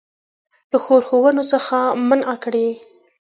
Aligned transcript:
له 0.71 0.77
ښورښونو 0.83 1.43
څخه 1.51 1.77
منع 2.09 2.35
کړي. 2.43 2.67